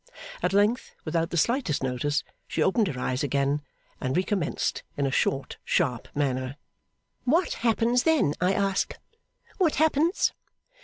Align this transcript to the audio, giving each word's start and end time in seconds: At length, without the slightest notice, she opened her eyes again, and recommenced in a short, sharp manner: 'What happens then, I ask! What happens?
At 0.41 0.51
length, 0.51 0.95
without 1.05 1.29
the 1.29 1.37
slightest 1.37 1.83
notice, 1.83 2.23
she 2.47 2.63
opened 2.63 2.87
her 2.87 2.99
eyes 2.99 3.21
again, 3.21 3.61
and 3.99 4.17
recommenced 4.17 4.81
in 4.97 5.05
a 5.05 5.11
short, 5.11 5.57
sharp 5.63 6.07
manner: 6.15 6.57
'What 7.23 7.53
happens 7.61 8.01
then, 8.01 8.33
I 8.41 8.51
ask! 8.51 8.97
What 9.59 9.75
happens? 9.75 10.33